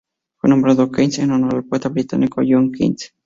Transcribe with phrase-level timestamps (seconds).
[0.39, 3.13] Fue nombrado Keats en honor al poeta británico John Keats.